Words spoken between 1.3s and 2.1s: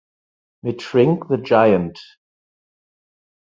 Giant